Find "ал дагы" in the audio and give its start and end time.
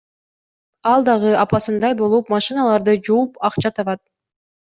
0.91-1.33